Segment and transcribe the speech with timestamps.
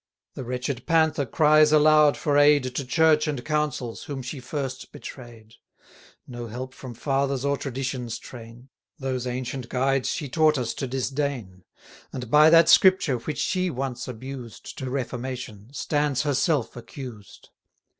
[0.33, 5.57] The wretched Panther cries aloud for aid To Church and Councils, whom she first betray'd;
[6.25, 10.87] No help from Fathers or Tradition's train: 470 Those ancient guides she taught us to
[10.87, 11.65] disdain,
[12.11, 17.49] And, by that Scripture, which she once abused To reformation, stands herself accused.